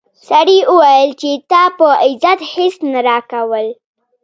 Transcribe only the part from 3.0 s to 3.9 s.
راکول.